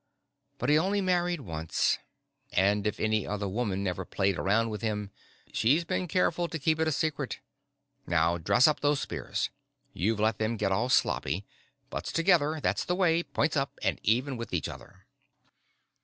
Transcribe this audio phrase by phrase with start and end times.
[0.57, 1.99] But he only married once.
[2.53, 5.11] And if any other woman ever played around with him,
[5.53, 7.37] she's been careful to keep it a secret.
[8.07, 9.51] Now dress up those spears.
[9.93, 11.45] You've let them get all sloppy.
[11.91, 15.05] Butts together, that's the way, points up and even with each other."